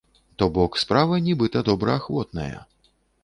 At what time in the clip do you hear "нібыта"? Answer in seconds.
1.27-1.63